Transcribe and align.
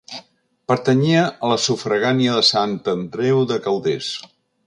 Pertanyia 0.71 1.25
a 1.25 1.51
la 1.51 1.57
sufragània 1.65 2.39
de 2.39 2.47
Sant 2.49 2.75
Andreu 2.97 3.47
de 3.55 3.59
Calders. 3.67 4.09